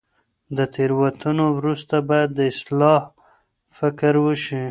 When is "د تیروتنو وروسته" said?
0.57-1.95